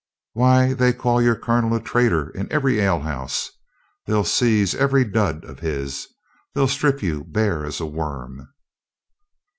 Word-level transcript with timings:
"Why, 0.33 0.73
they 0.73 0.93
call 0.93 1.21
your 1.21 1.35
colonel 1.35 1.75
a 1.75 1.79
traitor 1.79 2.31
in 2.31 2.51
every 2.51 2.79
alehouse. 2.81 3.51
They'll 4.07 4.23
seize 4.23 4.73
every 4.73 5.03
dud 5.05 5.45
of 5.45 5.59
his. 5.59 6.07
They'll 6.55 6.67
strip 6.67 7.03
you 7.03 7.23
bare 7.23 7.63
as 7.67 7.79
a 7.79 7.85
worm." 7.85 8.49